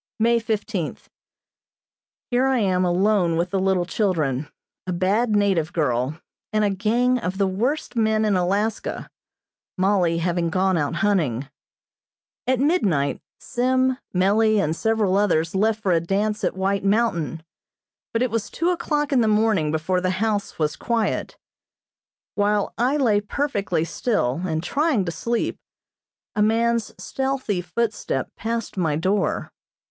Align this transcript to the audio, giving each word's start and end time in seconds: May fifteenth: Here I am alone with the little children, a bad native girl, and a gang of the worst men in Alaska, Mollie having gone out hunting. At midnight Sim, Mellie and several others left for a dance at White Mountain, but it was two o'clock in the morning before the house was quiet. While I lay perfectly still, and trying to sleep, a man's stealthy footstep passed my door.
May 0.19 0.39
fifteenth: 0.39 1.11
Here 2.31 2.47
I 2.47 2.57
am 2.57 2.83
alone 2.83 3.37
with 3.37 3.51
the 3.51 3.59
little 3.59 3.85
children, 3.85 4.47
a 4.87 4.91
bad 4.93 5.35
native 5.35 5.71
girl, 5.73 6.19
and 6.51 6.63
a 6.63 6.71
gang 6.71 7.19
of 7.19 7.37
the 7.37 7.45
worst 7.45 7.95
men 7.95 8.25
in 8.25 8.35
Alaska, 8.35 9.11
Mollie 9.77 10.17
having 10.17 10.49
gone 10.49 10.75
out 10.75 10.95
hunting. 11.05 11.49
At 12.47 12.59
midnight 12.59 13.21
Sim, 13.39 13.99
Mellie 14.11 14.59
and 14.59 14.75
several 14.75 15.17
others 15.17 15.53
left 15.53 15.81
for 15.83 15.91
a 15.91 16.01
dance 16.01 16.43
at 16.43 16.57
White 16.57 16.83
Mountain, 16.83 17.43
but 18.11 18.23
it 18.23 18.31
was 18.31 18.49
two 18.49 18.71
o'clock 18.71 19.13
in 19.13 19.21
the 19.21 19.27
morning 19.27 19.71
before 19.71 20.01
the 20.01 20.09
house 20.17 20.57
was 20.57 20.75
quiet. 20.75 21.37
While 22.33 22.73
I 22.75 22.97
lay 22.97 23.21
perfectly 23.21 23.85
still, 23.85 24.41
and 24.47 24.63
trying 24.63 25.05
to 25.05 25.11
sleep, 25.11 25.59
a 26.35 26.41
man's 26.41 26.91
stealthy 26.97 27.61
footstep 27.61 28.31
passed 28.35 28.75
my 28.77 28.95
door. 28.95 29.51